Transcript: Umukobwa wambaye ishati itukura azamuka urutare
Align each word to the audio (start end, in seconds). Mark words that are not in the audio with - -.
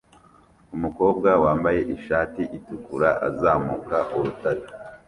Umukobwa 0.75 1.29
wambaye 1.43 1.79
ishati 1.95 2.41
itukura 2.57 3.09
azamuka 3.27 3.97
urutare 4.17 4.63